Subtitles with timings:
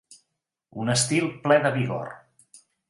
[0.85, 2.13] Un estil ple de vigor.